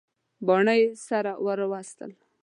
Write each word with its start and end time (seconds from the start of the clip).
باڼه 0.47 0.73
یې 0.79 0.87
سره 1.07 1.31
ور 1.45 1.59
وستل. 1.71 2.11